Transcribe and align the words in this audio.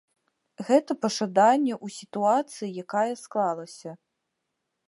Гэта 0.69 0.91
пажаданне 1.03 1.75
ў 1.75 1.87
сітуацыі, 1.99 2.75
якая 2.85 3.13
склалася. 3.25 3.91